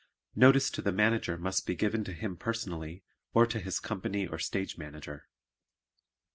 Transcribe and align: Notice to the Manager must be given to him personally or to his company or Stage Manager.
Notice 0.35 0.71
to 0.71 0.81
the 0.81 0.91
Manager 0.91 1.37
must 1.37 1.67
be 1.67 1.75
given 1.75 2.03
to 2.05 2.11
him 2.13 2.35
personally 2.35 3.03
or 3.35 3.45
to 3.45 3.59
his 3.59 3.79
company 3.79 4.25
or 4.25 4.39
Stage 4.39 4.75
Manager. 4.75 5.27